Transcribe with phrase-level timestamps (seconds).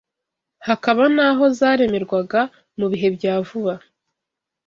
[0.67, 2.41] hakaba n’aho zaremerwaga
[2.79, 3.73] mu bihe bya vuba